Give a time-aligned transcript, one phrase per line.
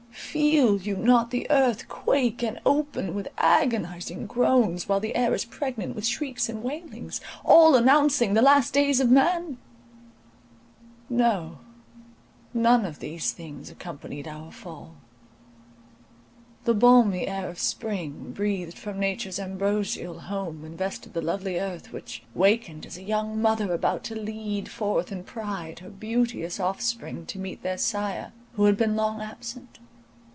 [0.31, 5.43] Feel you not the earth quake and open with agonizing groans, while the air is
[5.43, 9.57] pregnant with shrieks and wailings,— all announcing the last days of man?
[11.09, 11.59] No!
[12.53, 14.95] none of these things accompanied our fall!
[16.63, 22.23] The balmy air of spring, breathed from nature's ambrosial home, invested the lovely earth, which
[22.33, 27.37] wakened as a young mother about to lead forth in pride her beauteous offspring to
[27.39, 29.79] meet their sire who had been long absent.